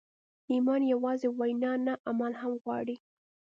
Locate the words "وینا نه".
1.39-1.93